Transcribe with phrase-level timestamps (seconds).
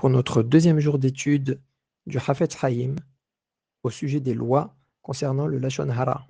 [0.00, 1.60] pour notre deuxième jour d'étude
[2.06, 2.96] du Hafetz Haïm
[3.82, 6.26] au sujet des lois concernant le Lashon Hara.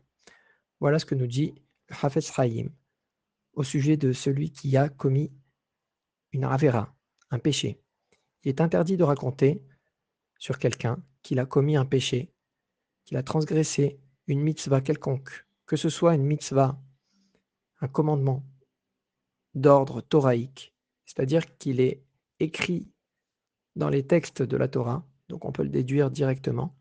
[0.80, 1.54] Voilà ce que nous dit
[1.88, 2.70] le Hafetz Haïm
[3.52, 5.30] au sujet de celui qui a commis
[6.32, 6.92] une Avera,
[7.30, 7.80] un péché.
[8.42, 9.62] Il est interdit de raconter
[10.36, 12.32] sur quelqu'un qu'il a commis un péché,
[13.04, 16.76] qu'il a transgressé une mitzvah quelconque, que ce soit une mitzvah,
[17.80, 18.42] un commandement
[19.54, 20.74] d'ordre thoraïque,
[21.06, 22.02] c'est-à-dire qu'il est
[22.40, 22.90] écrit
[23.80, 26.76] dans les textes de la Torah, donc on peut le déduire directement,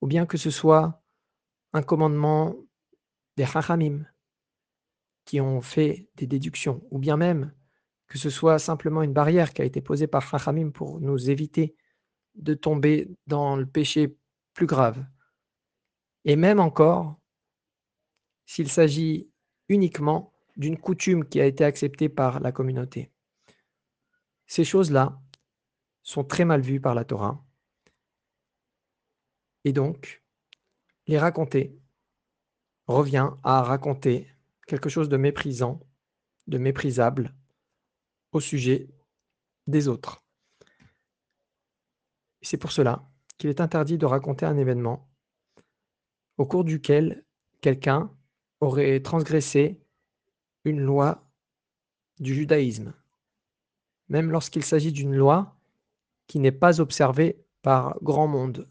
[0.00, 1.02] ou bien que ce soit
[1.74, 2.56] un commandement
[3.36, 4.06] des Chachamim
[5.26, 7.52] qui ont fait des déductions, ou bien même
[8.08, 11.76] que ce soit simplement une barrière qui a été posée par Chachamim pour nous éviter
[12.34, 14.16] de tomber dans le péché
[14.54, 15.04] plus grave.
[16.24, 17.16] Et même encore,
[18.46, 19.30] s'il s'agit
[19.68, 23.10] uniquement d'une coutume qui a été acceptée par la communauté.
[24.46, 25.18] Ces choses-là
[26.02, 27.44] sont très mal vues par la Torah.
[29.64, 30.22] Et donc,
[31.06, 31.78] les raconter
[32.86, 34.28] revient à raconter
[34.66, 35.80] quelque chose de méprisant,
[36.46, 37.34] de méprisable
[38.32, 38.88] au sujet
[39.66, 40.24] des autres.
[42.40, 43.08] C'est pour cela
[43.38, 45.08] qu'il est interdit de raconter un événement
[46.38, 47.24] au cours duquel
[47.60, 48.12] quelqu'un
[48.60, 49.80] aurait transgressé
[50.64, 51.28] une loi
[52.18, 52.94] du judaïsme,
[54.08, 55.56] même lorsqu'il s'agit d'une loi
[56.32, 58.66] qui n'est pas observée par grand monde